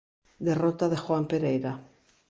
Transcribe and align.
Derrota 0.47 0.89
de 0.89 0.97
Juan 1.03 1.25
Pereira. 1.31 1.73